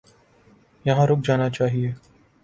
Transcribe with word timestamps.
یہاں 0.85 1.05
رک 1.07 1.19
جانا 1.25 1.49
چاہیے۔ 1.49 1.89